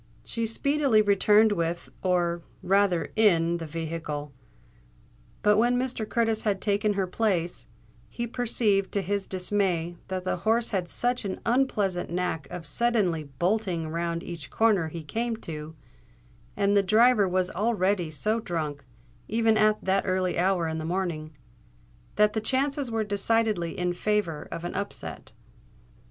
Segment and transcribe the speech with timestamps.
[0.23, 4.33] She speedily returned with, or rather in the vehicle;
[5.43, 6.09] but when Mr.
[6.09, 7.67] Curtis had taken her place,
[8.09, 13.25] he perceived to his dismay that the horse had such an unpleasant knack of suddenly
[13.25, 15.75] bolting round each corner he came to,
[16.57, 18.83] and the driver was already so drunk,
[19.27, 21.37] even at that early hour in the morning,
[22.15, 25.31] that the chances were decidedly in favour of an upset.